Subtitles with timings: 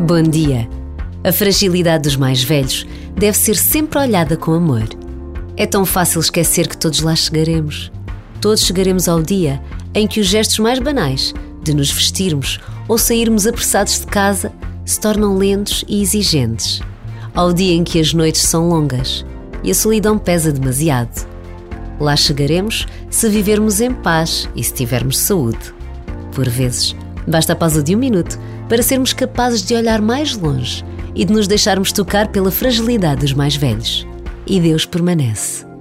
[0.00, 0.68] Bom dia.
[1.22, 2.84] A fragilidade dos mais velhos
[3.16, 4.88] deve ser sempre olhada com amor.
[5.56, 7.92] É tão fácil esquecer que todos lá chegaremos.
[8.40, 9.62] Todos chegaremos ao dia
[9.94, 11.32] em que os gestos mais banais,
[11.62, 14.52] de nos vestirmos ou sairmos apressados de casa,
[14.84, 16.80] se tornam lentos e exigentes.
[17.32, 19.24] Ao dia em que as noites são longas
[19.62, 21.31] e a solidão pesa demasiado.
[22.02, 25.72] Lá chegaremos se vivermos em paz e se tivermos saúde.
[26.32, 26.96] Por vezes,
[27.28, 31.32] basta a pausa de um minuto para sermos capazes de olhar mais longe e de
[31.32, 34.04] nos deixarmos tocar pela fragilidade dos mais velhos.
[34.44, 35.71] E Deus permanece.